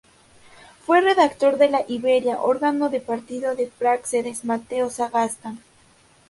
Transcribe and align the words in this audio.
Fue 0.83 0.99
redactor 0.99 1.59
de 1.59 1.69
"La 1.69 1.81
Iberia", 1.87 2.41
órgano 2.41 2.89
del 2.89 3.03
partido 3.03 3.55
de 3.55 3.67
Práxedes 3.67 4.43
Mateo 4.45 4.89
Sagasta. 4.89 5.53